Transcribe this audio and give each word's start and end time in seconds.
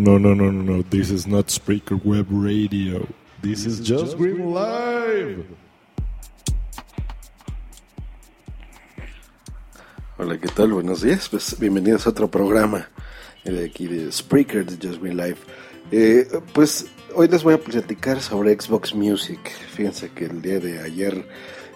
No, 0.00 0.18
no, 0.18 0.34
no, 0.34 0.50
no, 0.50 0.62
no. 0.62 0.82
This 0.82 1.10
is 1.10 1.26
not 1.26 1.48
Spreaker 1.48 2.02
Web 2.02 2.28
Radio. 2.30 3.06
This, 3.42 3.66
is, 3.66 3.86
Just 3.86 4.16
Green 4.16 4.54
Live. 4.54 5.44
Hola, 10.16 10.38
¿qué 10.38 10.48
tal? 10.48 10.72
Buenos 10.72 11.02
días. 11.02 11.28
Pues 11.28 11.54
bienvenidos 11.58 12.06
a 12.06 12.10
otro 12.10 12.30
programa 12.30 12.88
de 13.44 13.66
aquí 13.66 13.88
de 13.88 14.10
Spreaker 14.10 14.64
de 14.64 14.88
Just 14.88 15.02
Green 15.02 15.18
Live. 15.18 15.36
Eh, 15.92 16.26
pues 16.54 16.86
hoy 17.14 17.28
les 17.28 17.42
voy 17.42 17.52
a 17.52 17.58
platicar 17.58 18.22
sobre 18.22 18.58
Xbox 18.58 18.94
Music. 18.94 19.50
Fíjense 19.74 20.12
que 20.12 20.24
el 20.24 20.40
día 20.40 20.60
de 20.60 20.80
ayer 20.80 21.28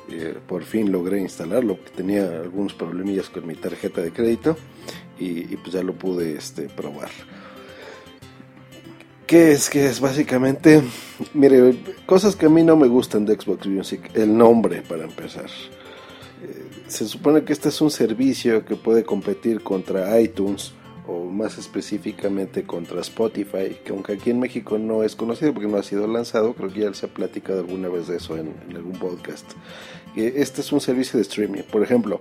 eh, 0.08 0.38
por 0.48 0.64
fin 0.64 0.90
logré 0.90 1.20
instalarlo. 1.20 1.78
Tenía 1.94 2.40
algunos 2.40 2.72
problemillas 2.72 3.28
con 3.28 3.46
mi 3.46 3.54
tarjeta 3.54 4.00
de 4.00 4.12
crédito 4.12 4.56
y, 5.18 5.52
y 5.52 5.58
pues 5.58 5.72
ya 5.72 5.82
lo 5.82 5.92
pude 5.92 6.38
este, 6.38 6.70
probar. 6.70 7.10
¿Qué 9.26 9.52
es? 9.52 9.70
¿Qué 9.70 9.86
es? 9.86 10.00
Básicamente, 10.00 10.82
mire, 11.32 11.76
cosas 12.04 12.36
que 12.36 12.46
a 12.46 12.50
mí 12.50 12.62
no 12.62 12.76
me 12.76 12.88
gustan 12.88 13.24
de 13.24 13.34
Xbox 13.34 13.66
Music. 13.66 14.10
El 14.14 14.36
nombre, 14.36 14.82
para 14.82 15.04
empezar. 15.04 15.46
Eh, 16.42 16.64
se 16.88 17.06
supone 17.08 17.42
que 17.42 17.54
este 17.54 17.70
es 17.70 17.80
un 17.80 17.90
servicio 17.90 18.66
que 18.66 18.76
puede 18.76 19.02
competir 19.02 19.62
contra 19.62 20.20
iTunes 20.20 20.74
o 21.06 21.24
más 21.24 21.56
específicamente 21.56 22.64
contra 22.64 23.00
Spotify, 23.00 23.78
que 23.82 23.92
aunque 23.92 24.12
aquí 24.12 24.30
en 24.30 24.40
México 24.40 24.78
no 24.78 25.02
es 25.02 25.16
conocido 25.16 25.54
porque 25.54 25.68
no 25.68 25.78
ha 25.78 25.82
sido 25.82 26.06
lanzado, 26.06 26.52
creo 26.52 26.70
que 26.70 26.80
ya 26.80 26.92
se 26.92 27.06
ha 27.06 27.08
platicado 27.08 27.60
alguna 27.60 27.88
vez 27.88 28.08
de 28.08 28.16
eso 28.18 28.36
en 28.36 28.54
algún 28.74 28.98
podcast. 28.98 29.46
Este 30.16 30.60
es 30.60 30.70
un 30.70 30.80
servicio 30.82 31.16
de 31.16 31.22
streaming. 31.22 31.62
Por 31.62 31.82
ejemplo, 31.82 32.20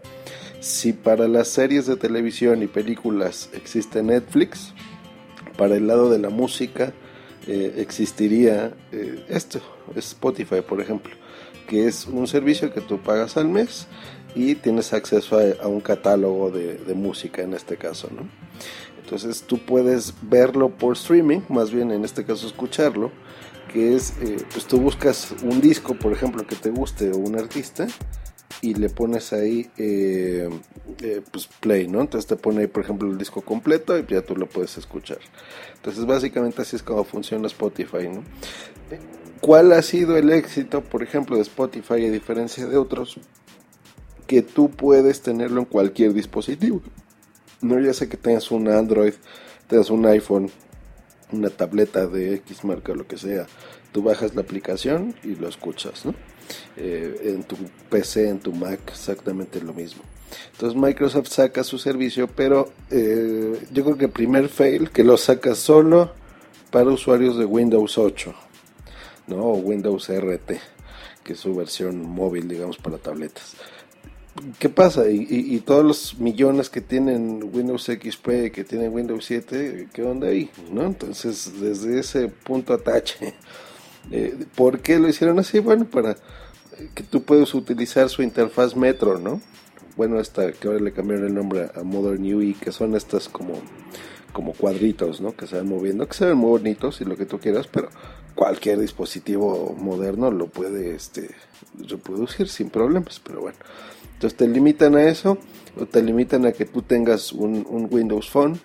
si 0.62 0.94
para 0.94 1.28
las 1.28 1.50
series 1.50 1.86
de 1.86 1.98
televisión 1.98 2.64
y 2.64 2.68
películas 2.68 3.50
existe 3.54 4.02
Netflix, 4.02 4.74
para 5.58 5.76
el 5.76 5.88
lado 5.88 6.10
de 6.10 6.20
la 6.20 6.30
música 6.30 6.94
eh, 7.48 7.76
existiría 7.78 8.74
eh, 8.92 9.26
esto, 9.30 9.60
Spotify 9.96 10.62
por 10.62 10.82
ejemplo, 10.82 11.14
que 11.68 11.88
es 11.88 12.08
un 12.08 12.28
servicio 12.28 12.74
que 12.74 12.82
tú 12.82 13.00
pagas 13.02 13.38
al 13.38 13.50
mes 13.50 13.88
y 14.36 14.56
tienes 14.56 14.94
acceso 14.94 15.38
a, 15.62 15.68
un 15.68 15.82
catálogo 15.82 16.50
de, 16.50 16.76
de, 16.76 16.94
música 16.94 17.42
en 17.42 17.54
este 17.54 17.78
caso, 17.78 18.10
¿no? 18.16 18.28
Entonces 19.04 19.44
tú 19.44 19.60
puedes 19.60 20.14
verlo 20.22 20.70
por 20.70 20.94
streaming, 20.94 21.42
más 21.50 21.72
bien 21.72 21.92
en 21.92 22.06
este 22.06 22.24
caso 22.24 22.48
escucharlo, 22.48 23.12
que 23.72 23.96
es, 23.96 24.14
eh, 24.22 24.38
pues 24.52 24.66
tú 24.66 24.80
buscas 24.80 25.34
un 25.44 25.60
disco, 25.60 25.96
por 25.96 26.14
ejemplo, 26.14 26.46
que 26.48 26.56
te 26.56 26.70
guste 26.70 27.12
o 27.12 27.18
un 27.18 27.38
artista 27.38 27.88
y 28.62 28.74
le 28.76 28.90
pones 28.90 29.34
ahí 29.34 29.70
eh, 29.78 30.50
eh, 31.02 31.22
pues 31.32 31.48
play, 31.60 31.88
¿no? 31.88 32.02
Entonces 32.02 32.28
te 32.28 32.36
pone 32.36 32.62
ahí, 32.62 32.68
por 32.68 32.84
ejemplo, 32.84 33.10
el 33.10 33.18
disco 33.18 33.42
completo 33.42 33.98
y 33.98 34.06
ya 34.08 34.22
tú 34.22 34.36
lo 34.36 34.48
puedes 34.48 34.78
escuchar. 34.78 35.20
Entonces 35.76 36.06
básicamente 36.06 36.62
así 36.62 36.76
es 36.76 36.84
como 36.84 37.04
funciona 37.04 37.48
Spotify, 37.48 38.10
¿no? 38.10 38.24
¿Cuál 39.42 39.74
ha 39.74 39.82
sido 39.82 40.16
el 40.16 40.32
éxito, 40.32 40.82
por 40.82 41.04
ejemplo, 41.04 41.36
de 41.36 41.42
Spotify 41.42 42.06
a 42.06 42.12
diferencia 42.12 42.66
de 42.66 42.78
otros? 42.78 43.20
Que 44.26 44.42
tú 44.42 44.70
puedes 44.70 45.22
tenerlo 45.22 45.60
en 45.60 45.66
cualquier 45.66 46.14
dispositivo. 46.14 46.82
No, 47.60 47.80
ya 47.80 47.94
sé 47.94 48.08
que 48.08 48.16
tengas 48.16 48.52
un 48.52 48.70
Android, 48.70 49.14
tengas 49.68 49.90
un 49.90 50.06
iPhone, 50.06 50.50
una 51.34 51.50
tableta 51.50 52.08
de 52.08 52.36
X 52.36 52.64
marca, 52.64 52.94
lo 52.94 53.06
que 53.06 53.18
sea. 53.18 53.48
Tú 53.92 54.02
bajas 54.02 54.34
la 54.34 54.42
aplicación 54.42 55.14
y 55.24 55.36
lo 55.36 55.50
escuchas, 55.50 56.06
¿no? 56.06 56.14
Eh, 56.76 57.34
en 57.36 57.44
tu 57.44 57.56
PC, 57.90 58.30
en 58.30 58.40
tu 58.40 58.52
Mac, 58.52 58.80
exactamente 58.88 59.62
lo 59.62 59.74
mismo. 59.74 60.04
Entonces 60.52 60.80
Microsoft 60.80 61.28
saca 61.28 61.64
su 61.64 61.78
servicio, 61.78 62.28
pero 62.28 62.72
eh, 62.90 63.68
yo 63.72 63.84
creo 63.84 63.98
que 63.98 64.06
el 64.06 64.12
primer 64.12 64.50
fail 64.50 64.90
que 64.90 65.04
lo 65.04 65.18
saca 65.18 65.56
solo 65.56 66.12
para 66.72 66.90
usuarios 66.90 67.38
de 67.38 67.46
Windows 67.46 67.98
8, 67.98 68.34
¿no? 69.28 69.38
O 69.38 69.54
Windows 69.58 70.10
RT, 70.10 70.52
que 71.24 71.34
es 71.34 71.40
su 71.40 71.56
versión 71.56 72.02
móvil, 72.02 72.48
digamos, 72.48 72.78
para 72.78 72.98
tabletas. 72.98 73.56
¿Qué 74.58 74.68
pasa? 74.68 75.08
Y, 75.08 75.60
todos 75.60 75.86
los 75.86 76.18
millones 76.18 76.72
que 76.72 76.82
tienen 76.82 77.52
Windows 77.54 77.84
XP, 77.84 78.52
que 78.52 78.64
tienen 78.68 78.92
Windows 78.92 79.24
7, 79.26 79.90
¿qué 79.94 80.02
onda 80.02 80.30
ahí? 80.30 80.50
¿no? 80.72 80.86
Entonces, 80.86 81.62
desde 81.62 82.00
ese 82.00 82.30
punto 82.30 82.74
atache, 82.74 83.36
eh, 84.12 84.46
¿por 84.56 84.80
qué 84.80 85.00
lo 85.00 85.08
hicieron 85.08 85.40
así? 85.40 85.60
Bueno, 85.60 85.86
para 85.86 86.16
que 86.94 87.04
tú 87.04 87.24
puedas 87.24 87.54
utilizar 87.54 88.10
su 88.10 88.24
interfaz 88.24 88.76
Metro, 88.76 89.20
¿no? 89.20 89.42
Bueno, 89.96 90.20
esta 90.20 90.52
que 90.52 90.68
ahora 90.68 90.80
le 90.80 90.92
cambiaron 90.92 91.28
el 91.28 91.36
nombre 91.36 91.70
a 91.76 91.84
Modern 91.84 92.24
UI, 92.24 92.56
que 92.56 92.72
son 92.72 92.96
estas 92.96 93.30
como, 93.30 93.54
como 94.32 94.54
cuadritos, 94.54 95.22
¿no? 95.22 95.36
Que 95.36 95.48
se 95.48 95.58
van 95.58 95.70
moviendo, 95.70 96.08
que 96.08 96.16
se 96.16 96.26
ven 96.26 96.38
muy 96.38 96.50
bonitos 96.50 97.00
y 97.02 97.06
lo 97.06 97.16
que 97.16 97.26
tú 97.26 97.40
quieras, 97.40 97.68
pero 97.68 97.90
cualquier 98.34 98.80
dispositivo 98.80 99.76
moderno 99.80 100.32
lo 100.32 100.48
puede 100.48 100.96
este, 100.96 101.30
reproducir 101.88 102.50
sin 102.50 102.70
problemas, 102.70 103.20
pero 103.20 103.42
bueno. 103.42 103.58
Entonces 104.14 104.38
te 104.38 104.48
limitan 104.48 104.96
a 104.96 105.04
eso, 105.04 105.38
o 105.80 105.86
te 105.86 106.02
limitan 106.02 106.46
a 106.46 106.52
que 106.52 106.66
tú 106.66 106.82
tengas 106.82 107.32
un, 107.34 107.66
un 107.70 107.88
Windows 107.92 108.30
Phone, 108.30 108.60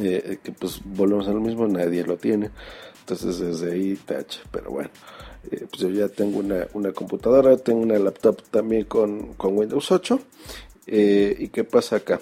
eh, 0.00 0.38
que 0.42 0.52
pues 0.52 0.80
volvemos 0.84 1.28
a 1.28 1.32
lo 1.32 1.40
mismo, 1.40 1.68
nadie 1.68 2.04
lo 2.04 2.16
tiene. 2.16 2.50
Entonces 3.04 3.38
desde 3.38 3.72
ahí 3.72 3.96
touch, 3.96 4.38
pero 4.50 4.70
bueno. 4.70 4.88
Eh, 5.50 5.66
pues 5.68 5.82
yo 5.82 5.90
ya 5.90 6.08
tengo 6.08 6.38
una, 6.38 6.66
una, 6.72 6.92
computadora, 6.92 7.58
tengo 7.58 7.80
una 7.80 7.98
laptop 7.98 8.42
también 8.50 8.84
con, 8.84 9.34
con 9.34 9.58
Windows 9.58 9.92
8. 9.92 10.18
Eh, 10.86 11.36
¿Y 11.38 11.48
qué 11.48 11.64
pasa 11.64 11.96
acá? 11.96 12.20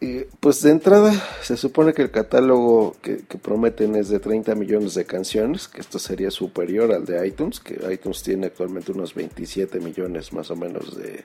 Eh, 0.00 0.28
pues 0.38 0.62
de 0.62 0.70
entrada 0.70 1.12
se 1.42 1.56
supone 1.56 1.92
que 1.92 2.02
el 2.02 2.12
catálogo 2.12 2.96
que, 3.02 3.18
que, 3.26 3.36
prometen 3.36 3.96
es 3.96 4.08
de 4.08 4.20
30 4.20 4.54
millones 4.54 4.94
de 4.94 5.04
canciones, 5.04 5.66
que 5.66 5.80
esto 5.80 5.98
sería 5.98 6.30
superior 6.30 6.92
al 6.92 7.04
de 7.04 7.26
iTunes, 7.26 7.58
que 7.58 7.92
iTunes 7.92 8.22
tiene 8.22 8.46
actualmente 8.46 8.92
unos 8.92 9.12
27 9.12 9.80
millones 9.80 10.32
más 10.32 10.50
o 10.52 10.56
menos 10.56 10.96
de, 10.96 11.24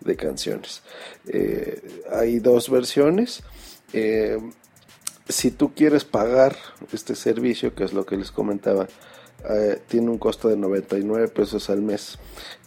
de 0.00 0.16
canciones. 0.16 0.82
hay 2.10 2.38
dos 2.38 2.70
versiones 2.70 3.42
si 5.28 5.50
tú 5.50 5.74
quieres 5.74 6.04
pagar 6.04 6.56
este 6.92 7.14
servicio, 7.14 7.74
que 7.74 7.84
es 7.84 7.92
lo 7.92 8.06
que 8.06 8.16
les 8.16 8.32
comentaba, 8.32 8.88
eh, 9.48 9.80
tiene 9.86 10.10
un 10.10 10.18
costo 10.18 10.48
de 10.48 10.56
99 10.56 11.28
pesos 11.28 11.70
al 11.70 11.82
mes 11.82 12.18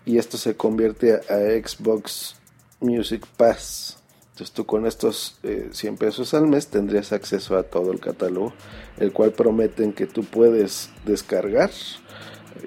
y 0.05 0.17
esto 0.17 0.38
se 0.38 0.55
convierte 0.55 1.13
a, 1.13 1.67
Xbox 1.67 2.35
Music 2.79 3.25
Pass. 3.38 3.97
Entonces 4.31 4.51
tú 4.51 4.66
con 4.66 4.85
estos 4.85 5.38
eh, 5.44 5.69
100 5.72 5.97
pesos 5.97 6.33
al 6.33 6.47
mes 6.47 6.67
tendrías 6.67 7.11
acceso 7.11 7.57
a 7.57 7.63
todo 7.63 7.91
el 7.91 7.99
catálogo, 7.99 8.53
el 8.97 9.11
cual 9.11 9.33
prometen 9.33 9.91
que 9.91 10.07
tú 10.07 10.23
puedes 10.23 10.89
descargar 11.05 11.72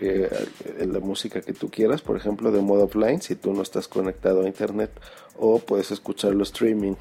eh, 0.01 0.29
la 0.87 1.01
música 1.01 1.41
que 1.41 1.53
tú 1.53 1.71
quieras, 1.71 2.03
por 2.03 2.17
ejemplo, 2.17 2.51
de 2.51 2.61
modo 2.61 2.85
offline, 2.85 3.23
si 3.23 3.37
tú 3.37 3.53
no 3.53 3.63
estás 3.63 3.89
conectado 3.89 4.43
a 4.43 4.47
internet, 4.47 4.91
o 5.37 5.59
puedes 5.59 5.91
escucharlo 5.91 6.43
streaming. 6.43 6.95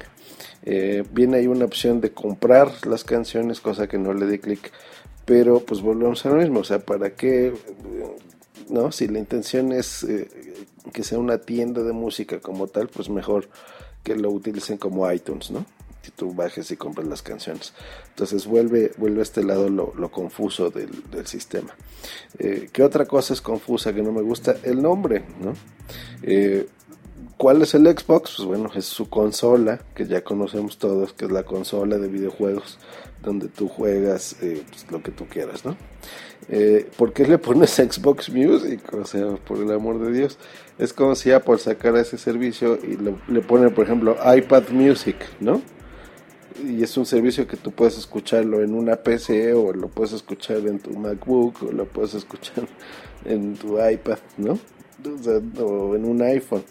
Eh, 0.62 1.04
viene 1.12 1.38
ahí 1.38 1.46
una 1.46 1.64
opción 1.64 2.00
de 2.00 2.12
comprar 2.12 2.86
las 2.86 3.04
canciones, 3.04 3.60
cosa 3.60 3.86
que 3.86 3.98
no 3.98 4.14
le 4.14 4.26
di 4.26 4.38
clic, 4.38 4.72
pero 5.24 5.60
pues 5.60 5.80
volvemos 5.80 6.24
a 6.26 6.30
lo 6.30 6.36
mismo, 6.36 6.60
o 6.60 6.64
sea, 6.64 6.80
¿para 6.80 7.14
qué? 7.14 7.52
¿No? 8.68 8.92
Si 8.92 9.08
la 9.08 9.18
intención 9.18 9.72
es 9.72 10.04
eh, 10.04 10.28
que 10.92 11.04
sea 11.04 11.18
una 11.18 11.38
tienda 11.38 11.82
de 11.82 11.92
música 11.92 12.40
como 12.40 12.66
tal, 12.66 12.88
pues 12.88 13.08
mejor 13.08 13.48
que 14.02 14.16
lo 14.16 14.30
utilicen 14.30 14.78
como 14.78 15.10
iTunes, 15.10 15.50
¿no? 15.50 15.66
Si 16.02 16.10
tú 16.10 16.34
bajes 16.34 16.70
y 16.70 16.76
compras 16.76 17.06
las 17.06 17.22
canciones. 17.22 17.72
Entonces 18.10 18.46
vuelve, 18.46 18.92
vuelve 18.98 19.20
a 19.20 19.22
este 19.22 19.42
lado 19.42 19.70
lo, 19.70 20.10
confuso 20.10 20.68
del, 20.68 20.92
sistema. 21.26 21.74
Eh, 22.38 22.68
¿Qué 22.70 22.82
otra 22.82 23.06
cosa 23.06 23.32
es 23.32 23.40
confusa 23.40 23.94
que 23.94 24.02
no 24.02 24.12
me 24.12 24.20
gusta? 24.20 24.56
El 24.62 24.82
nombre, 24.82 25.24
¿no? 25.40 25.54
¿Cuál 27.36 27.62
es 27.62 27.74
el 27.74 27.86
Xbox? 27.86 28.34
Pues 28.36 28.46
bueno, 28.46 28.70
es 28.74 28.84
su 28.84 29.08
consola, 29.08 29.80
que 29.94 30.06
ya 30.06 30.22
conocemos 30.22 30.78
todos, 30.78 31.12
que 31.12 31.26
es 31.26 31.32
la 31.32 31.42
consola 31.42 31.98
de 31.98 32.08
videojuegos, 32.08 32.78
donde 33.22 33.48
tú 33.48 33.68
juegas 33.68 34.36
eh, 34.42 34.62
pues, 34.68 34.90
lo 34.90 35.02
que 35.02 35.10
tú 35.10 35.26
quieras, 35.26 35.64
¿no? 35.64 35.76
Eh, 36.48 36.88
¿Por 36.96 37.12
qué 37.12 37.26
le 37.26 37.38
pones 37.38 37.70
Xbox 37.74 38.30
Music? 38.30 38.80
O 38.92 39.04
sea, 39.04 39.36
por 39.36 39.58
el 39.58 39.70
amor 39.72 39.98
de 39.98 40.12
Dios. 40.12 40.38
Es 40.78 40.92
como 40.92 41.14
si 41.14 41.32
Apple 41.32 41.58
sacara 41.58 42.00
ese 42.00 42.18
servicio 42.18 42.78
y 42.82 42.96
le, 42.96 43.14
le 43.28 43.40
pone, 43.40 43.70
por 43.70 43.84
ejemplo, 43.84 44.16
iPad 44.34 44.68
Music, 44.70 45.16
¿no? 45.40 45.60
y 46.62 46.82
es 46.82 46.96
un 46.96 47.06
servicio 47.06 47.46
que 47.46 47.56
tú 47.56 47.72
puedes 47.72 47.98
escucharlo 47.98 48.62
en 48.62 48.74
una 48.74 48.96
PC 48.96 49.54
o 49.54 49.72
lo 49.72 49.88
puedes 49.88 50.12
escuchar 50.12 50.58
en 50.58 50.78
tu 50.78 50.90
MacBook 50.90 51.62
o 51.62 51.72
lo 51.72 51.86
puedes 51.86 52.14
escuchar 52.14 52.66
en 53.24 53.54
tu 53.56 53.78
iPad, 53.84 54.18
¿no? 54.36 54.58
O, 55.60 55.94
en 55.94 56.04
un 56.04 56.22
iPhone. 56.22 56.64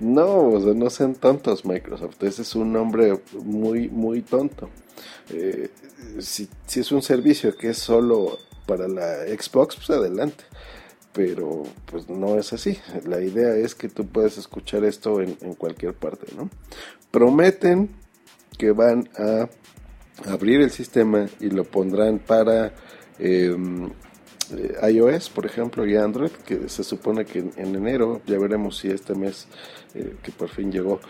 No, 0.00 0.58
no 0.58 0.90
sean 0.90 1.14
tontos 1.14 1.64
Microsoft, 1.64 2.22
ese 2.22 2.42
es 2.42 2.54
un 2.54 2.72
nombre 2.72 3.18
muy, 3.42 3.88
muy 3.88 4.22
tonto. 4.22 4.68
Eh, 5.30 5.70
si, 6.18 6.48
es 6.74 6.92
un 6.92 7.02
servicio 7.02 7.56
que 7.56 7.70
es 7.70 7.78
solo 7.78 8.38
para 8.66 8.88
la 8.88 9.24
Xbox, 9.26 9.76
pues 9.76 9.90
adelante 9.90 10.44
pero 11.12 11.62
pues 11.86 12.10
no 12.10 12.38
es 12.38 12.52
así. 12.52 12.78
La 13.06 13.22
idea 13.22 13.54
es 13.56 13.74
que 13.74 13.88
tú 13.88 14.06
puedes 14.06 14.36
escuchar 14.36 14.84
esto 14.84 15.22
en, 15.22 15.34
en, 15.40 15.54
cualquier 15.54 15.94
parte, 15.94 16.26
¿no? 16.36 16.50
Prometen 17.10 17.88
que 18.58 18.72
van 18.72 19.08
a 19.18 19.48
abrir 20.30 20.60
el 20.60 20.70
sistema 20.70 21.26
y 21.40 21.50
lo 21.50 21.64
pondrán 21.64 22.18
para 22.18 22.72
em, 23.18 23.90
eh, 24.52 24.76
iOS, 24.92 25.30
por 25.30 25.46
ejemplo, 25.46 25.86
y 25.86 25.96
Android, 25.96 26.30
que 26.30 26.68
se 26.68 26.84
supone 26.84 27.24
que 27.24 27.38
en, 27.38 27.74
enero, 27.74 28.20
ya 28.26 28.38
veremos 28.38 28.78
si 28.78 28.88
este 28.88 29.14
mes 29.14 29.48
eh, 29.94 30.16
que 30.22 30.32
por 30.32 30.48
fin 30.48 30.70
llegó, 30.70 31.00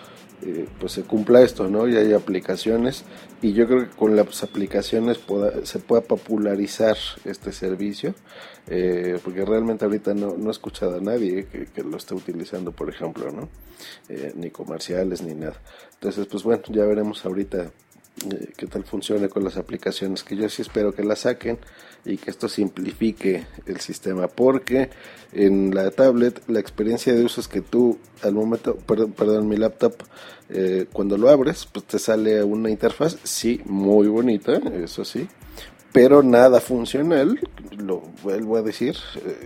eh, 0.43 0.67
pues 0.79 0.93
se 0.93 1.03
cumpla 1.03 1.43
esto, 1.43 1.69
¿no? 1.69 1.89
Y 1.89 1.97
hay 1.97 2.13
aplicaciones, 2.13 3.05
y 3.43 3.53
yo 3.53 3.67
creo 3.67 3.81
que 3.81 3.97
con 3.97 4.17
las 4.17 4.43
aplicaciones 4.43 5.19
se 5.65 5.79
pueda 5.79 6.03
popularizar 6.03 6.97
este 7.25 7.53
servicio, 7.53 8.15
porque 9.23 9.45
realmente 9.45 9.85
ahorita 9.85 10.13
no, 10.15 10.37
no 10.37 10.49
he 10.49 10.53
escuchado 10.53 10.97
a 10.97 11.01
nadie 11.01 11.47
que, 11.47 11.83
lo 11.83 11.97
esté 11.97 12.15
utilizando, 12.15 12.73
por 12.73 12.91
ejemplo, 12.91 13.31
¿no? 13.31 13.49
ni 14.35 14.51
comerciales 14.51 15.23
ni 15.23 15.35
nada. 15.35 15.61
Entonces, 15.95 16.27
pues 16.27 16.43
bueno, 16.43 16.63
ya 16.69 16.85
veremos 16.85 17.25
ahorita 17.25 17.71
qué 18.57 18.67
tal 18.67 18.85
funciona 18.85 19.29
con 19.29 19.45
las 19.45 19.57
aplicaciones, 19.57 20.23
que 20.23 20.37
yo 20.37 20.49
sí 20.49 20.63
espero 20.63 20.93
que 20.93 21.05
la 21.05 21.17
saquen 21.17 21.59
y 22.05 22.17
que 22.17 22.31
esto 22.31 22.49
simplifique 22.49 23.47
el 23.67 23.81
sistema, 23.81 24.29
porque 24.29 24.91
en 25.33 25.75
la 25.75 25.91
tablet 25.91 26.43
la 26.49 26.61
experiencia 26.61 27.13
de 27.13 27.25
uso 27.25 27.41
es 27.41 27.49
que 27.49 27.61
tú 27.61 27.99
al 28.23 28.35
momento, 28.35 28.77
perdón, 28.77 29.49
mi 29.49 29.57
laptop, 29.57 29.95
eh, 30.49 30.87
cuando 30.93 31.19
lo 31.19 31.29
abres, 31.29 31.67
pues 31.71 31.85
te 31.87 31.99
sale 31.99 32.43
una 32.43 32.71
interfaz, 32.71 33.19
sí, 33.23 33.61
muy 33.65 34.09
bonita, 34.09 34.55
eso 34.83 35.05
sí, 35.05 35.29
pero 35.93 36.23
nada 36.23 36.61
funcional, 36.61 37.39
lo 37.77 38.03
vuelvo 38.23 38.57
a 38.57 38.63
decir, 38.63 38.97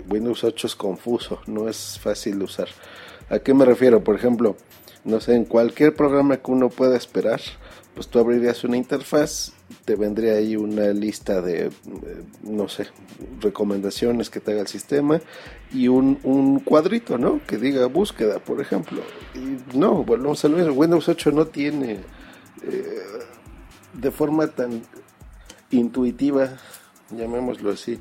Windows 0.08 0.44
8 0.44 0.66
es 0.66 0.76
confuso, 0.76 1.40
no 1.46 1.69
es 1.69 1.99
fácil 2.00 2.38
de 2.38 2.44
usar. 2.44 2.69
¿A 3.28 3.38
qué 3.38 3.55
me 3.55 3.64
refiero? 3.64 4.02
Por 4.02 4.16
ejemplo, 4.16 4.56
no 5.05 5.20
sé, 5.20 5.34
en 5.34 5.44
cualquier 5.44 5.94
programa 5.94 6.38
que 6.38 6.50
uno 6.50 6.69
pueda 6.69 6.96
esperar, 6.96 7.40
pues 8.00 8.08
tú 8.08 8.19
abrirías 8.19 8.64
una 8.64 8.79
interfaz, 8.79 9.52
te 9.85 9.94
vendría 9.94 10.32
ahí 10.32 10.56
una 10.56 10.87
lista 10.87 11.43
de, 11.43 11.67
eh, 11.67 11.70
no 12.44 12.67
sé, 12.67 12.87
recomendaciones 13.43 14.31
que 14.31 14.41
te 14.41 14.52
haga 14.52 14.62
el 14.62 14.69
sistema 14.69 15.20
y 15.70 15.88
un, 15.88 16.19
un 16.23 16.61
cuadrito, 16.61 17.19
¿no? 17.19 17.43
Que 17.47 17.58
diga 17.58 17.85
búsqueda, 17.88 18.38
por 18.38 18.58
ejemplo. 18.58 19.02
Y 19.35 19.76
no, 19.76 20.02
bueno, 20.02 20.32
Windows 20.32 21.11
8 21.11 21.31
no 21.32 21.49
tiene 21.49 21.99
eh, 22.62 23.02
de 23.93 24.11
forma 24.11 24.47
tan 24.47 24.81
intuitiva, 25.70 26.56
llamémoslo 27.11 27.70
así, 27.70 28.00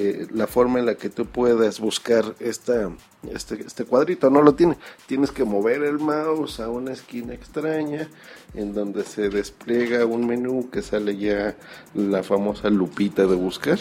eh, 0.00 0.28
la 0.32 0.46
forma 0.46 0.78
en 0.78 0.86
la 0.86 0.94
que 0.94 1.10
tú 1.10 1.26
puedas 1.26 1.80
buscar 1.80 2.36
esta, 2.38 2.88
este, 3.32 3.60
este 3.66 3.84
cuadrito. 3.84 4.30
No 4.30 4.42
lo 4.42 4.54
tiene. 4.54 4.78
Tienes 5.06 5.32
que 5.32 5.42
mover 5.42 5.82
el 5.82 5.98
mouse 5.98 6.60
a 6.60 6.68
una 6.68 6.92
esquina 6.92 7.34
extraña 7.34 8.08
en 8.54 8.74
donde 8.74 9.02
se 9.02 9.28
despliega 9.28 10.06
un 10.06 10.24
menú 10.24 10.70
que 10.70 10.82
sale 10.82 11.16
ya 11.16 11.56
la 11.94 12.22
famosa 12.22 12.70
lupita 12.70 13.26
de 13.26 13.34
buscar 13.34 13.80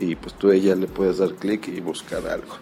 y 0.00 0.16
pues 0.16 0.34
tú 0.34 0.50
ella 0.50 0.74
le 0.74 0.88
puedes 0.88 1.18
dar 1.18 1.32
clic 1.34 1.68
y 1.68 1.78
buscar 1.78 2.26
algo. 2.26 2.56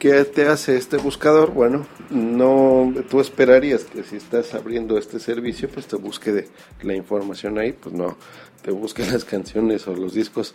¿Qué 0.00 0.24
te 0.24 0.48
hace 0.48 0.78
este 0.78 0.96
buscador? 0.96 1.50
Bueno, 1.50 1.86
no, 2.08 2.90
tú 3.10 3.20
esperarías 3.20 3.84
que 3.84 4.02
si 4.02 4.16
estás 4.16 4.54
abriendo 4.54 4.96
este 4.96 5.20
servicio, 5.20 5.68
pues 5.68 5.86
te 5.88 5.96
busque 5.96 6.48
la 6.80 6.94
información 6.94 7.58
ahí, 7.58 7.72
pues 7.72 7.94
no, 7.94 8.16
te 8.62 8.70
busque 8.70 9.04
las 9.12 9.26
canciones 9.26 9.86
o 9.88 9.94
los 9.94 10.14
discos 10.14 10.54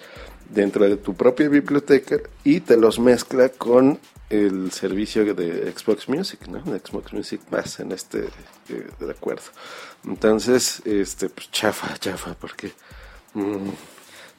dentro 0.49 0.89
de 0.89 0.97
tu 0.97 1.13
propia 1.13 1.47
biblioteca 1.47 2.17
y 2.43 2.61
te 2.61 2.75
los 2.75 2.97
mezcla 2.97 3.49
con 3.49 3.99
el 4.31 4.71
servicio 4.71 5.35
de 5.35 5.71
Xbox 5.71 6.09
Music, 6.09 6.47
¿no? 6.47 6.63
Xbox 6.63 7.13
Music 7.13 7.41
más 7.51 7.79
en 7.79 7.91
este 7.91 8.25
eh, 8.69 8.87
de 8.99 9.11
acuerdo. 9.11 9.43
Entonces, 10.05 10.81
este, 10.85 11.29
pues 11.29 11.51
chafa, 11.51 11.95
chafa, 11.99 12.33
porque 12.33 12.71
mm, 13.35 13.69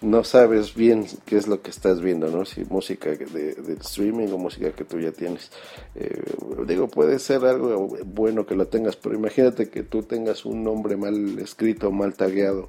no 0.00 0.24
sabes 0.24 0.74
bien 0.74 1.06
qué 1.24 1.36
es 1.36 1.48
lo 1.48 1.62
que 1.62 1.70
estás 1.70 2.00
viendo, 2.00 2.28
¿no? 2.28 2.44
Si 2.44 2.64
música 2.64 3.10
de, 3.10 3.76
streaming 3.80 4.28
o 4.28 4.38
música 4.38 4.72
que 4.72 4.84
tú 4.84 4.98
ya 4.98 5.12
tienes. 5.12 5.50
Eh, 5.94 6.22
digo, 6.66 6.88
puede 6.88 7.18
ser 7.18 7.44
algo 7.44 7.88
bueno 8.04 8.44
que 8.46 8.54
lo 8.54 8.68
tengas, 8.68 8.96
pero 8.96 9.14
imagínate 9.14 9.70
que 9.70 9.82
tú 9.82 10.02
tengas 10.02 10.44
un 10.44 10.62
nombre 10.62 10.96
mal 10.96 11.38
escrito, 11.38 11.90
mal 11.90 12.14
tagueado 12.14 12.68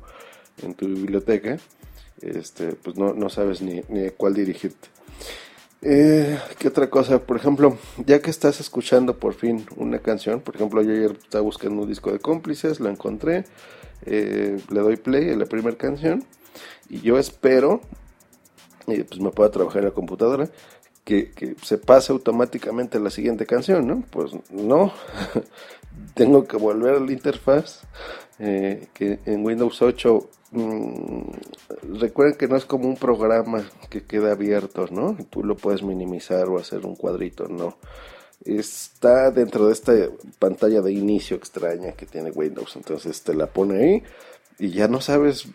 en 0.63 0.74
tu 0.74 0.88
biblioteca, 0.88 1.57
este, 2.21 2.74
pues 2.74 2.97
no, 2.97 3.13
no 3.13 3.29
sabes 3.29 3.62
ni, 3.62 3.81
ni 3.89 4.07
a 4.07 4.12
cuál 4.12 4.33
dirigirte. 4.33 4.88
Eh, 5.81 6.39
¿Qué 6.57 6.69
otra 6.69 6.89
cosa? 6.89 7.19
Por 7.19 7.38
ejemplo, 7.38 7.77
ya 8.06 8.19
que 8.19 8.31
estás 8.31 8.59
escuchando 8.59 9.18
por 9.18 9.35
fin 9.35 9.65
una 9.75 10.00
canción, 10.00 10.39
por 10.39 10.56
ejemplo, 10.56 10.81
yo 10.81 10.91
ayer 10.91 11.12
estaba 11.21 11.44
buscando 11.44 11.83
un 11.83 11.88
disco 11.88 12.12
de 12.12 12.19
cómplices, 12.19 12.79
lo 12.79 12.89
encontré, 12.89 13.45
eh, 14.06 14.57
le 14.71 14.79
doy 14.79 14.95
play 14.95 15.29
a 15.29 15.35
la 15.35 15.45
primera 15.45 15.77
canción 15.77 16.24
y 16.89 17.01
yo 17.01 17.18
espero, 17.18 17.81
y 18.88 19.04
pues 19.04 19.19
me 19.19 19.31
pueda 19.31 19.51
trabajar 19.51 19.80
en 19.80 19.89
la 19.89 19.94
computadora, 19.94 20.50
que, 21.04 21.31
que 21.31 21.56
se 21.62 21.77
pase 21.77 22.12
automáticamente 22.12 23.00
la 23.00 23.09
siguiente 23.09 23.45
canción, 23.45 23.88
¿no? 23.88 24.04
Pues 24.09 24.31
no, 24.51 24.94
tengo 26.13 26.45
que 26.45 26.57
volver 26.57 26.95
a 26.95 27.00
la 27.00 27.12
interfaz, 27.12 27.81
eh, 28.39 28.88
que 28.94 29.19
en 29.25 29.45
Windows 29.45 29.81
8 29.81 30.30
Mm, 30.51 31.30
recuerden 32.00 32.38
que 32.38 32.48
no 32.48 32.56
es 32.56 32.65
como 32.65 32.88
un 32.88 32.95
programa 32.95 33.69
que 33.89 34.03
queda 34.06 34.31
abierto, 34.31 34.88
¿no? 34.92 35.18
Tú 35.30 35.44
lo 35.44 35.57
puedes 35.57 35.83
minimizar 35.83 36.48
o 36.48 36.57
hacer 36.57 36.86
un 36.86 36.95
cuadrito, 36.95 37.48
no. 37.48 37.77
Está 38.45 39.31
dentro 39.31 39.68
de 39.68 39.74
esta 39.74 39.94
pantalla 40.39 40.81
de 40.81 40.94
inicio 40.94 41.36
extraña 41.36 41.94
que 41.94 42.06
tiene 42.06 42.31
Windows, 42.31 42.75
entonces 42.77 43.21
te 43.24 43.33
la 43.33 43.48
pone 43.48 43.83
ahí 43.83 44.03
y 44.59 44.69
ya 44.71 44.88
no 44.88 45.01
sabes 45.01 45.45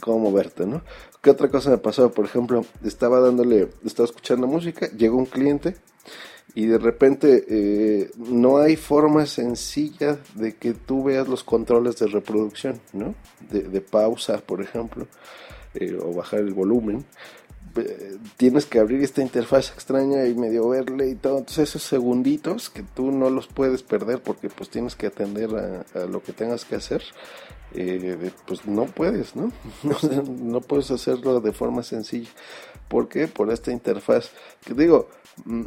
cómo 0.00 0.30
moverte, 0.30 0.66
¿no? 0.66 0.82
¿Qué 1.22 1.30
otra 1.30 1.48
cosa 1.48 1.70
me 1.70 1.78
pasó? 1.78 2.10
Por 2.12 2.24
ejemplo, 2.24 2.64
estaba 2.84 3.20
dándole, 3.20 3.68
estaba 3.84 4.06
escuchando 4.06 4.46
música, 4.46 4.88
llegó 4.90 5.16
un 5.16 5.26
cliente 5.26 5.76
y 6.54 6.66
de 6.66 6.78
repente 6.78 7.44
eh, 7.48 8.10
no 8.16 8.58
hay 8.58 8.76
forma 8.76 9.26
sencilla 9.26 10.18
de 10.34 10.54
que 10.54 10.72
tú 10.72 11.04
veas 11.04 11.28
los 11.28 11.42
controles 11.42 11.96
de 11.96 12.06
reproducción, 12.06 12.80
¿no? 12.92 13.14
De, 13.50 13.80
pausa, 13.80 14.38
por 14.38 14.62
ejemplo, 14.62 15.06
eh, 15.74 15.98
o 16.00 16.14
bajar 16.14 16.40
el 16.40 16.54
volumen. 16.54 17.04
Tienes 18.36 18.66
que 18.66 18.78
abrir 18.78 19.02
esta 19.02 19.22
interfaz 19.22 19.70
extraña 19.72 20.26
y 20.26 20.34
medio 20.34 20.68
verle 20.68 21.08
y 21.10 21.14
todo. 21.14 21.38
Entonces 21.38 21.70
esos 21.70 21.82
segunditos 21.82 22.70
que 22.70 22.82
tú 22.82 23.10
no 23.10 23.30
los 23.30 23.46
puedes 23.46 23.82
perder 23.82 24.22
porque 24.22 24.48
pues 24.48 24.70
tienes 24.70 24.94
que 24.94 25.06
atender 25.06 25.84
a, 25.94 26.06
lo 26.06 26.22
que 26.22 26.32
tengas 26.32 26.64
que 26.64 26.76
hacer, 26.76 27.02
eh, 27.74 28.30
pues 28.46 28.66
no 28.66 28.86
puedes, 28.86 29.34
¿no? 29.36 29.52
no 30.28 30.60
puedes 30.60 30.90
hacerlo 30.90 31.40
de 31.40 31.52
forma 31.52 31.82
sencilla. 31.82 32.30
¿Por 32.88 33.08
qué? 33.08 33.28
Por 33.28 33.50
esta 33.50 33.72
interfaz. 33.72 34.30
Que 34.64 34.74
digo, 34.74 35.08
mm, 35.44 35.64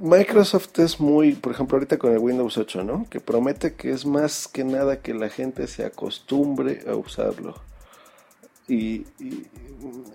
Microsoft 0.00 0.78
es 0.78 0.98
muy, 0.98 1.34
por 1.34 1.52
ejemplo, 1.52 1.76
ahorita 1.76 1.98
con 1.98 2.12
el 2.12 2.18
Windows 2.18 2.56
8, 2.56 2.84
¿no? 2.84 3.06
Que 3.10 3.20
promete 3.20 3.74
que 3.74 3.90
es 3.90 4.06
más 4.06 4.48
que 4.48 4.64
nada 4.64 5.00
que 5.00 5.12
la 5.14 5.28
gente 5.28 5.66
se 5.66 5.84
acostumbre 5.84 6.82
a 6.88 6.94
usarlo. 6.94 7.69
Y, 8.70 9.04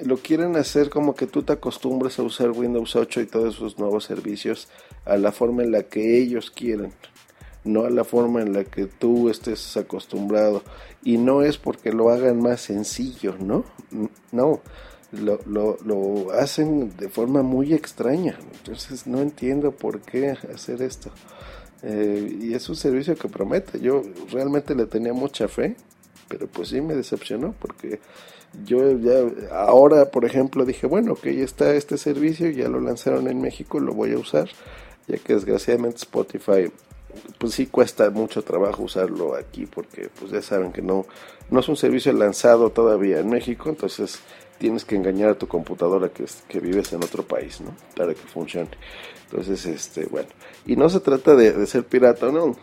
lo 0.04 0.18
quieren 0.18 0.56
hacer 0.56 0.90
como 0.90 1.16
que 1.16 1.26
tú 1.26 1.42
te 1.44 1.54
acostumbres 1.54 2.20
a 2.20 2.24
usar 2.24 2.52
Windows 2.52 2.96
8 2.96 3.22
y 3.22 3.26
todos 3.26 3.56
sus 3.56 3.80
nuevos 3.80 4.06
servicios 4.06 4.68
a 5.06 5.18
la 5.18 5.32
forma 5.32 5.64
en 5.64 5.72
la 5.72 5.84
que 5.84 6.20
ellos 6.20 6.52
quieren, 6.52 6.94
no 7.64 7.86
a 7.86 7.90
la 7.90 8.04
forma 8.04 8.42
en 8.42 8.54
la 8.54 8.64
que 8.64 8.86
tú 8.86 9.30
estés 9.30 9.76
acostumbrado. 9.76 10.64
Y 11.04 11.18
no 11.18 11.42
es 11.42 11.58
porque 11.58 11.92
lo 11.92 12.10
hagan 12.10 12.40
más 12.42 12.62
sencillo, 12.62 13.36
¿no? 13.40 13.66
No, 14.32 14.62
lo, 15.12 15.40
lo, 15.46 15.78
lo, 15.84 16.32
hacen 16.32 16.96
de 16.98 17.10
forma 17.10 17.42
muy 17.42 17.74
extraña. 17.74 18.38
Entonces 18.58 19.08
no 19.08 19.22
entiendo 19.22 19.72
por 19.72 20.02
qué 20.02 20.30
hacer 20.30 20.82
esto. 20.82 21.12
Eh, 21.84 22.40
y 22.42 22.54
es 22.54 22.68
un 22.70 22.76
servicio 22.76 23.16
que 23.16 23.30
promete. 23.30 23.80
Yo 23.80 24.02
realmente 24.32 24.76
le 24.76 24.86
tenía 24.86 25.14
mucha 25.14 25.48
fe, 25.48 25.76
pero 26.28 26.48
pues 26.48 26.70
sí 26.70 26.82
me 26.82 26.96
decepcionó 26.96 27.54
porque 27.60 28.00
yo 28.66 28.98
ya 28.98 29.22
ahora, 29.52 30.12
por 30.12 30.26
ejemplo, 30.26 30.66
dije, 30.66 30.88
bueno, 30.88 31.16
que 31.16 31.36
ya 31.36 31.44
está 31.44 31.74
este 31.74 31.98
servicio, 31.98 32.50
ya 32.50 32.70
lo 32.70 32.80
lanzaron 32.80 33.28
en 33.28 33.42
México, 33.42 33.80
lo 33.80 33.94
voy 33.94 34.14
a 34.14 34.18
usar, 34.18 34.50
ya 35.08 35.18
que 35.18 35.34
desgraciadamente 35.34 35.98
Spotify 35.98 36.72
pues 37.38 37.54
sí 37.54 37.68
cuesta 37.68 38.10
mucho 38.10 38.42
trabajo 38.42 38.84
usarlo 38.84 39.36
aquí 39.36 39.66
porque 39.66 40.10
pues 40.20 40.32
ya 40.32 40.42
saben 40.42 40.74
que 40.74 40.82
no, 40.82 41.06
no 41.50 41.60
es 41.60 41.70
un 41.70 41.78
servicio 41.78 42.12
lanzado 42.14 42.72
todavía 42.72 43.20
en 43.20 43.30
México, 43.30 43.70
entonces 43.70 44.20
tienes 44.58 44.86
que 44.86 44.96
engañar 44.96 45.32
a 45.32 45.36
tu 45.36 45.48
computadora 45.48 46.10
que, 46.10 46.26
que 46.48 46.60
vives 46.60 46.94
en 46.94 47.04
otro 47.04 47.24
país, 47.24 47.62
¿no? 47.62 47.76
Para 47.96 48.14
que 48.14 48.22
funcione. 48.22 48.70
Entonces, 49.30 49.66
este, 49.66 50.06
bueno, 50.06 50.30
y 50.66 50.76
no 50.76 50.90
se 50.90 51.00
trata 51.00 51.36
de, 51.36 51.66
ser 51.68 51.84
pirata, 51.84 52.32
¿no? 52.32 52.56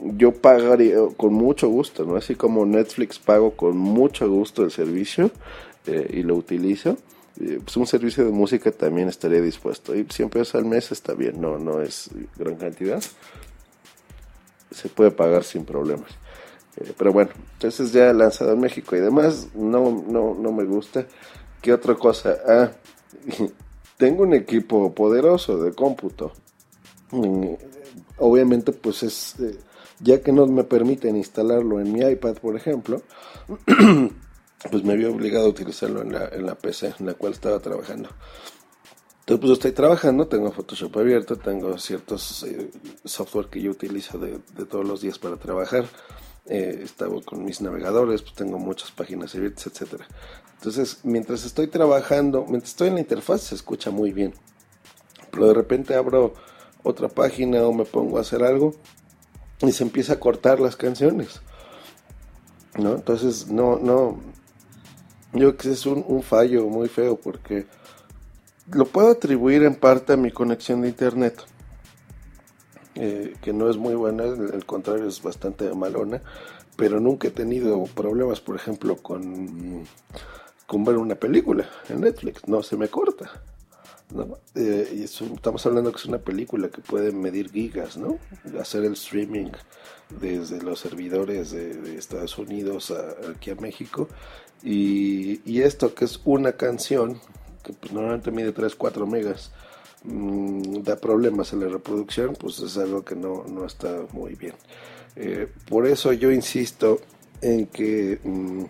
Yo 0.00 0.32
pagaría 0.32 0.96
con 1.16 1.34
mucho 1.34 1.68
gusto, 1.68 2.04
¿no? 2.04 2.16
Así 2.16 2.34
como 2.34 2.66
Netflix 2.66 3.18
pago 3.18 3.52
con 3.52 3.76
mucho 3.76 4.28
gusto 4.28 4.62
el 4.64 4.70
servicio 4.70 5.30
eh, 5.86 6.08
y 6.14 6.22
lo 6.22 6.36
utilizo. 6.36 6.96
Eh, 7.40 7.58
pues 7.62 7.76
un 7.76 7.86
servicio 7.86 8.24
de 8.24 8.30
música 8.30 8.70
también 8.70 9.08
estaría 9.08 9.40
dispuesto. 9.40 9.94
Y 9.94 10.04
100 10.04 10.30
pesos 10.30 10.54
al 10.54 10.64
mes 10.64 10.92
está 10.92 11.14
bien, 11.14 11.40
no, 11.40 11.58
no 11.58 11.80
es 11.80 12.10
gran 12.36 12.56
cantidad. 12.56 13.02
Se 14.70 14.88
puede 14.88 15.10
pagar 15.10 15.44
sin 15.44 15.64
problemas. 15.64 16.10
Eh, 16.76 16.92
pero 16.96 17.12
bueno, 17.12 17.30
entonces 17.54 17.92
ya 17.92 18.12
lanzado 18.12 18.52
en 18.52 18.60
México 18.60 18.96
y 18.96 19.00
demás, 19.00 19.48
no, 19.54 20.04
no, 20.08 20.34
no 20.34 20.52
me 20.52 20.64
gusta. 20.64 21.06
¿Qué 21.60 21.72
otra 21.72 21.94
cosa? 21.94 22.36
Ah, 22.46 22.70
tengo 23.96 24.22
un 24.22 24.34
equipo 24.34 24.92
poderoso 24.94 25.62
de 25.62 25.72
cómputo. 25.72 26.32
Mm, 27.10 27.54
obviamente, 28.18 28.72
pues 28.72 29.02
es, 29.02 29.34
eh, 29.40 29.56
ya 30.00 30.20
que 30.20 30.32
no 30.32 30.46
me 30.46 30.64
permiten 30.64 31.16
instalarlo 31.16 31.80
en 31.80 31.92
mi 31.92 32.00
iPad, 32.00 32.36
por 32.38 32.56
ejemplo, 32.56 33.02
pues 34.70 34.84
me 34.84 34.92
había 34.92 35.10
obligado 35.10 35.46
a 35.46 35.48
utilizarlo 35.48 36.02
en 36.02 36.12
la, 36.12 36.28
en 36.28 36.46
la 36.46 36.54
PC 36.54 36.94
en 36.98 37.06
la 37.06 37.14
cual 37.14 37.32
estaba 37.32 37.60
trabajando. 37.60 38.08
Entonces, 39.20 39.40
pues 39.40 39.52
estoy 39.52 39.72
trabajando, 39.72 40.26
tengo 40.26 40.52
Photoshop 40.52 40.98
abierto, 40.98 41.36
tengo 41.36 41.78
ciertos 41.78 42.42
eh, 42.42 42.70
software 43.04 43.46
que 43.46 43.62
yo 43.62 43.70
utilizo 43.70 44.18
de, 44.18 44.38
de, 44.54 44.66
todos 44.66 44.86
los 44.86 45.00
días 45.00 45.18
para 45.18 45.36
trabajar. 45.36 45.86
Eh, 46.46 46.80
estaba 46.84 47.22
con 47.22 47.42
mis 47.42 47.62
navegadores, 47.62 48.20
pues 48.20 48.34
tengo 48.34 48.58
muchas 48.58 48.90
páginas 48.90 49.34
abiertas, 49.34 49.66
etcétera. 49.66 50.06
Entonces, 50.56 51.00
mientras 51.04 51.46
estoy 51.46 51.68
trabajando, 51.68 52.44
mientras 52.46 52.72
estoy 52.72 52.88
en 52.88 52.94
la 52.94 53.00
interfaz, 53.00 53.40
se 53.40 53.54
escucha 53.54 53.90
muy 53.90 54.12
bien. 54.12 54.34
Pero 55.30 55.48
de 55.48 55.54
repente 55.54 55.94
abro 55.94 56.34
otra 56.82 57.08
página 57.08 57.62
o 57.62 57.72
me 57.72 57.86
pongo 57.86 58.18
a 58.18 58.20
hacer 58.20 58.42
algo 58.42 58.74
y 59.60 59.72
se 59.72 59.84
empieza 59.84 60.14
a 60.14 60.20
cortar 60.20 60.60
las 60.60 60.76
canciones. 60.76 61.40
¿No? 62.76 62.94
Entonces, 62.94 63.48
no, 63.48 63.78
no. 63.78 64.18
Yo 65.32 65.56
creo 65.56 65.56
que 65.56 65.70
es 65.72 65.86
un, 65.86 66.22
fallo 66.22 66.66
muy 66.68 66.88
feo 66.88 67.16
porque 67.16 67.66
lo 68.70 68.84
puedo 68.86 69.10
atribuir 69.10 69.62
en 69.64 69.74
parte 69.74 70.12
a 70.12 70.16
mi 70.16 70.30
conexión 70.30 70.82
de 70.82 70.88
internet. 70.88 71.36
Eh, 72.96 73.34
que 73.42 73.52
no 73.52 73.68
es 73.68 73.76
muy 73.76 73.94
buena, 73.94 74.22
al 74.22 74.64
contrario 74.64 75.08
es 75.08 75.20
bastante 75.20 75.72
malona, 75.74 76.22
pero 76.76 77.00
nunca 77.00 77.26
he 77.26 77.32
tenido 77.32 77.82
problemas, 77.86 78.40
por 78.40 78.54
ejemplo, 78.54 78.96
con, 78.96 79.84
con 80.66 80.84
ver 80.84 80.98
una 80.98 81.16
película 81.16 81.68
en 81.88 82.02
Netflix, 82.02 82.46
no 82.46 82.62
se 82.62 82.76
me 82.76 82.86
corta. 82.86 83.42
Eh, 84.54 84.92
y 84.96 85.02
estamos 85.02 85.66
hablando 85.66 85.90
que 85.90 85.98
es 85.98 86.06
una 86.06 86.18
película 86.18 86.68
que 86.68 86.80
puede 86.80 87.12
medir 87.12 87.50
gigas, 87.50 87.96
¿no? 87.96 88.18
Hacer 88.60 88.84
el 88.84 88.92
streaming 88.92 89.50
desde 90.20 90.62
los 90.62 90.78
servidores 90.80 91.50
de, 91.50 91.96
Estados 91.98 92.38
Unidos 92.38 92.92
aquí 93.34 93.50
a 93.50 93.56
México. 93.56 94.08
Y, 94.62 95.60
esto 95.60 95.94
que 95.94 96.04
es 96.04 96.20
una 96.24 96.52
canción, 96.52 97.20
que 97.62 97.72
pues 97.72 97.92
normalmente 97.92 98.30
mide 98.30 98.52
3, 98.52 98.74
4 98.76 99.06
megas, 99.06 99.50
mm, 100.04 100.82
da 100.82 100.96
problemas 100.96 101.52
en 101.52 101.60
la 101.60 101.68
reproducción, 101.68 102.34
pues 102.38 102.60
es 102.60 102.76
algo 102.78 103.04
que 103.04 103.16
no, 103.16 103.44
no 103.48 103.66
está 103.66 104.06
muy 104.12 104.34
bien. 104.34 104.54
Eh, 105.16 105.48
por 105.68 105.86
eso 105.86 106.12
yo 106.12 106.30
insisto 106.30 107.00
en 107.40 107.66
que 107.66 108.18
mm, 108.22 108.64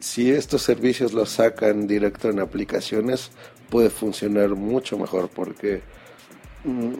si 0.00 0.30
estos 0.30 0.62
servicios 0.62 1.12
los 1.12 1.30
sacan 1.30 1.86
directo 1.86 2.28
en 2.30 2.40
aplicaciones, 2.40 3.30
puede 3.70 3.90
funcionar 3.90 4.50
mucho 4.50 4.98
mejor 4.98 5.28
porque 5.28 5.82
mm, 6.64 6.94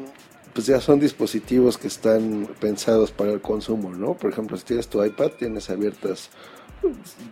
pues 0.52 0.66
ya 0.66 0.80
son 0.80 0.98
dispositivos 0.98 1.78
que 1.78 1.86
están 1.88 2.48
pensados 2.60 3.12
para 3.12 3.32
el 3.32 3.40
consumo, 3.40 3.90
¿no? 3.90 4.14
Por 4.14 4.32
ejemplo, 4.32 4.56
si 4.56 4.64
tienes 4.64 4.88
tu 4.88 5.04
iPad, 5.04 5.30
tienes 5.38 5.70
abiertas 5.70 6.30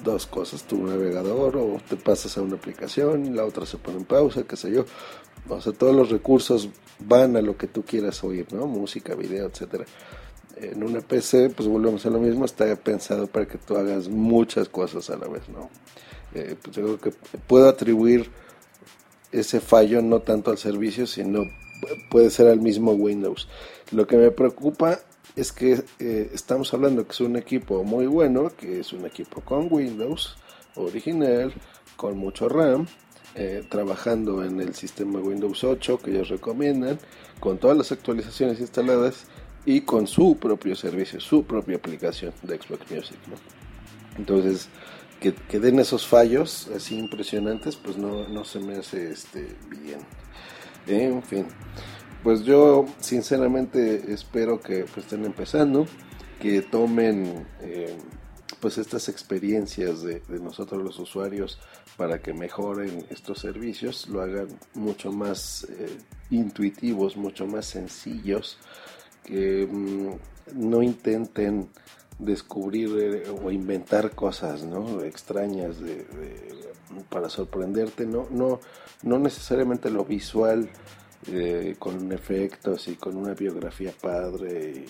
dos 0.04 0.26
cosas, 0.26 0.64
tu 0.64 0.85
navegador 0.85 1.56
o 1.56 1.80
te 1.88 1.96
pasas 1.96 2.37
a 2.37 2.42
una 2.42 2.56
aplicación, 2.56 3.26
y 3.26 3.30
la 3.30 3.44
otra 3.44 3.66
se 3.66 3.78
pone 3.78 3.99
en 3.99 4.04
pausa, 4.04 4.42
qué 4.44 4.56
sé 4.56 4.70
yo. 4.70 4.85
O 5.49 5.61
sea, 5.61 5.73
todos 5.73 5.94
los 5.94 6.11
recursos 6.11 6.68
van 7.00 7.37
a 7.37 7.42
lo 7.42 7.56
que 7.56 7.66
tú 7.66 7.85
quieras 7.85 8.23
oír, 8.25 8.46
¿no? 8.52 8.66
Música, 8.66 9.14
video, 9.14 9.46
etcétera. 9.46 9.85
En 10.56 10.82
una 10.82 11.00
PC, 11.00 11.50
pues 11.50 11.68
volvemos 11.68 12.04
a 12.06 12.10
lo 12.10 12.18
mismo, 12.18 12.44
está 12.44 12.75
pensado 12.76 13.26
para 13.26 13.46
que 13.46 13.58
tú 13.58 13.76
hagas 13.76 14.08
muchas 14.08 14.68
cosas 14.68 15.10
a 15.10 15.16
la 15.16 15.28
vez, 15.28 15.48
¿no? 15.48 15.68
Eh, 16.34 16.56
pues 16.60 16.76
yo 16.76 16.82
creo 16.82 17.00
que 17.00 17.12
puedo 17.46 17.68
atribuir 17.68 18.30
ese 19.32 19.60
fallo 19.60 20.00
no 20.00 20.20
tanto 20.20 20.50
al 20.50 20.58
servicio, 20.58 21.06
sino 21.06 21.44
puede 22.10 22.30
ser 22.30 22.48
al 22.48 22.60
mismo 22.60 22.92
Windows. 22.92 23.48
Lo 23.92 24.06
que 24.06 24.16
me 24.16 24.30
preocupa 24.30 25.00
es 25.34 25.52
que 25.52 25.82
eh, 25.98 26.30
estamos 26.32 26.72
hablando 26.72 27.04
que 27.04 27.12
es 27.12 27.20
un 27.20 27.36
equipo 27.36 27.84
muy 27.84 28.06
bueno, 28.06 28.50
que 28.56 28.80
es 28.80 28.92
un 28.92 29.04
equipo 29.04 29.42
con 29.42 29.68
Windows 29.70 30.36
original, 30.76 31.52
con 31.96 32.16
mucho 32.16 32.48
RAM, 32.48 32.86
eh, 33.34 33.62
trabajando 33.68 34.42
en 34.42 34.60
el 34.60 34.75
sistema 34.75 35.18
Windows 35.18 35.62
8 35.62 35.98
que 35.98 36.10
ellos 36.10 36.30
recomiendan, 36.30 36.98
con 37.38 37.58
todas 37.58 37.76
las 37.76 37.92
actualizaciones 37.92 38.60
instaladas 38.60 39.26
y 39.66 39.82
con 39.82 40.06
su 40.06 40.38
propio 40.38 40.75
servicio, 40.76 41.20
su 41.20 41.44
propia 41.44 41.76
aplicación 41.76 42.32
de 42.42 42.56
Xbox 42.56 42.90
Music. 42.90 43.18
Entonces, 44.16 44.68
que, 45.20 45.58
den 45.58 45.80
esos 45.80 46.06
fallos 46.06 46.68
así 46.75 46.96
impresionantes, 46.96 47.76
pues 47.76 47.99
no, 47.99 48.28
no 48.28 48.44
se 48.44 48.61
me 48.61 48.76
hace 48.76 49.11
este 49.11 49.56
bien. 49.68 49.99
En 50.87 51.23
fin, 51.23 51.46
pues 52.23 52.44
yo 52.44 52.87
sinceramente 53.00 54.12
espero 54.12 54.61
que 54.61 54.85
pues, 54.85 54.99
estén 54.99 55.25
empezando, 55.25 55.87
que 56.40 56.62
tomen 56.62 57.46
eh, 57.61 57.96
pues 58.61 58.78
estas 58.78 59.08
experiencias 59.08 60.02
de, 60.02 60.23
nosotros 60.40 60.82
los 60.82 60.99
usuarios 60.99 61.58
para 61.96 62.20
que 62.20 62.32
mejoren 62.32 63.06
estos 63.11 63.40
servicios, 63.40 64.08
lo 64.08 64.23
hagan 64.23 64.49
mucho 64.75 65.11
más 65.12 65.66
eh, 65.70 65.99
intuitivos, 66.30 67.16
mucho 67.16 67.46
más 67.46 67.66
sencillos, 67.66 68.58
que 69.26 69.68
mm, 69.71 70.11
no 70.54 70.83
intenten 70.83 71.68
descubrir 72.18 72.90
eh, 72.99 73.30
o 73.42 73.50
inventar 73.50 74.12
cosas 74.12 74.64
¿no? 74.64 75.02
extrañas 75.02 75.78
de, 75.80 76.06
para 77.11 77.28
sorprenderte, 77.28 78.06
no, 78.06 78.28
no, 78.30 78.61
no 79.02 79.18
necesariamente 79.18 79.90
lo 79.90 80.04
visual 80.04 80.71
eh, 81.26 81.75
con 81.78 82.12
efectos 82.12 82.88
y 82.88 82.95
con 82.95 83.16
una 83.16 83.35
biografía 83.35 83.92
padre 84.00 84.85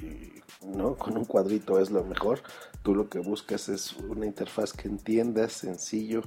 y, 0.00 0.66
¿no? 0.66 0.94
con 0.94 1.16
un 1.16 1.24
cuadrito 1.24 1.80
es 1.80 1.90
lo 1.90 2.04
mejor. 2.04 2.40
Tú 2.82 2.94
lo 2.94 3.08
que 3.08 3.18
buscas 3.18 3.68
es 3.68 3.94
una 3.94 4.26
interfaz 4.26 4.72
que 4.72 4.86
entiendas, 4.86 5.52
sencillo, 5.52 6.22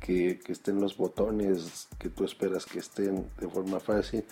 que, 0.00 0.38
que 0.40 0.52
estén 0.52 0.80
los 0.80 0.96
botones 0.96 1.88
que 1.98 2.10
tú 2.10 2.24
esperas 2.24 2.66
que 2.66 2.80
estén 2.80 3.30
de 3.40 3.48
forma 3.48 3.80
fácil 3.80 4.24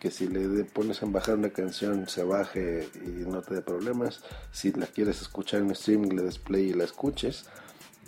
que 0.00 0.10
si 0.10 0.28
le 0.28 0.64
pones 0.64 1.02
en 1.02 1.12
bajar 1.12 1.36
una 1.36 1.50
canción 1.50 2.08
se 2.08 2.24
baje 2.24 2.88
y 3.04 3.28
no 3.28 3.42
te 3.42 3.56
dé 3.56 3.62
problemas. 3.62 4.22
Si 4.50 4.72
la 4.72 4.86
quieres 4.86 5.20
escuchar 5.20 5.60
en 5.60 5.70
streaming, 5.72 6.16
le 6.16 6.22
des 6.22 6.38
play 6.38 6.70
y 6.70 6.72
la 6.72 6.84
escuches. 6.84 7.44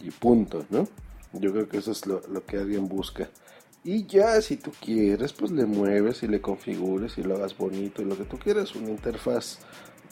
Y 0.03 0.11
punto, 0.11 0.65
¿no? 0.71 0.89
Yo 1.33 1.53
creo 1.53 1.69
que 1.69 1.79
eso 1.79 1.93
es 1.93 2.07
lo, 2.07 2.21
que 2.47 2.57
alguien 2.57 2.89
busca. 2.89 3.29
Y 3.85 4.07
ya 4.07 4.41
si 4.41 4.57
tú 4.57 4.73
quieres, 4.81 5.33
pues 5.33 5.51
le 5.51 5.67
mueves 5.67 6.23
y 6.23 6.29
le 6.29 6.41
configures 6.41 7.19
y 7.19 7.23
lo 7.23 7.37
hagas 7.37 7.57
bonito 7.57 8.01
y 8.01 8.05
lo 8.07 8.17
que 8.17 8.25
tú 8.25 8.39
quieras, 8.39 8.75
una 8.75 8.91
interfaz 8.91 9.59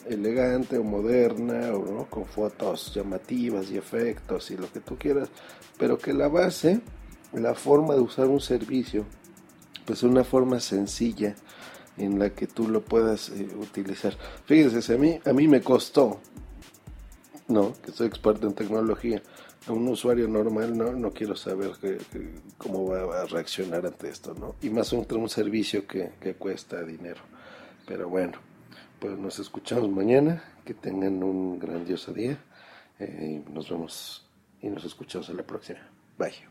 elegante 0.07 0.77
o 0.77 0.83
moderna 0.83 1.73
o 1.73 1.85
¿no? 1.85 2.05
con 2.09 2.25
fotos 2.25 2.93
llamativas 2.93 3.69
y 3.71 3.77
efectos 3.77 4.51
y 4.51 4.57
lo 4.57 4.71
que 4.71 4.79
tú 4.79 4.97
quieras, 4.97 5.29
pero 5.77 5.97
que 5.97 6.13
la 6.13 6.27
base, 6.27 6.81
la 7.33 7.53
forma 7.53 7.93
de 7.93 8.01
usar 8.01 8.27
un 8.27 8.41
servicio, 8.41 9.05
pues 9.85 10.03
una 10.03 10.23
forma 10.23 10.59
sencilla 10.59 11.35
en 11.97 12.19
la 12.19 12.31
que 12.31 12.47
tú 12.47 12.67
lo 12.67 12.81
puedas 12.81 13.29
eh, 13.29 13.49
utilizar. 13.59 14.15
Fíjense, 14.45 14.93
a 14.93 14.97
mí, 14.97 15.19
a 15.25 15.33
mí 15.33 15.47
me 15.47 15.61
costó, 15.61 16.19
no, 17.47 17.73
que 17.81 17.91
soy 17.91 18.07
experto 18.07 18.47
en 18.47 18.53
tecnología, 18.53 19.21
a 19.67 19.73
un 19.73 19.87
usuario 19.87 20.27
normal 20.27 20.75
no, 20.75 20.91
no 20.93 21.11
quiero 21.11 21.35
saber 21.35 21.71
cómo 22.57 22.87
va 22.87 23.21
a 23.21 23.25
reaccionar 23.25 23.85
ante 23.85 24.09
esto, 24.09 24.33
¿no? 24.33 24.55
Y 24.61 24.69
más 24.69 24.91
un, 24.93 25.29
servicio 25.29 25.85
que, 25.85 26.13
que 26.19 26.33
cuesta 26.33 26.81
dinero. 26.83 27.21
Pero 27.85 28.09
bueno, 28.09 28.39
pues 28.99 29.17
nos 29.17 29.39
escuchamos 29.39 29.89
mañana, 29.89 30.43
que 30.65 30.73
tengan 30.73 31.21
un 31.23 31.59
grandioso 31.59 32.13
día, 32.13 32.39
eh, 32.99 33.43
nos 33.51 33.69
vemos 33.69 34.25
y 34.61 34.69
nos 34.69 34.83
escuchamos 34.83 35.29
en 35.29 35.37
la 35.37 35.43
próxima. 35.43 35.79
Bye. 36.17 36.50